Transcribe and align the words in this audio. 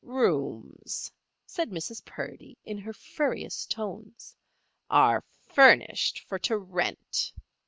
"Rooms," 0.03 1.11
said 1.45 1.69
Mrs. 1.69 2.03
Purdy, 2.03 2.57
in 2.63 2.79
her 2.79 2.91
furriest 2.91 3.69
tones, 3.69 4.35
"are 4.89 5.23
furnished 5.47 6.21
for 6.27 6.39
to 6.39 6.57
rent. 6.57 7.31